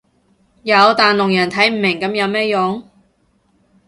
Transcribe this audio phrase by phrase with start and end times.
[0.63, 2.89] 有但聾人睇唔明噉有咩用